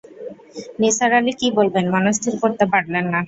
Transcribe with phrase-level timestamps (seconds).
[0.81, 3.19] নিসার আলি কী বলবেন মনস্থির করতে পারলেন না।